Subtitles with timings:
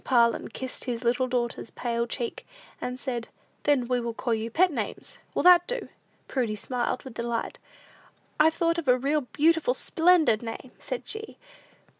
[0.03, 2.43] Parlin kissed his little daughters's pale cheek,
[2.81, 3.27] and said,
[3.65, 5.89] "Then we will call you pet names; will that do?"
[6.27, 7.59] Prudy smiled with delight.
[8.39, 11.37] "I've thought of a real beautiful, splendid name," said she.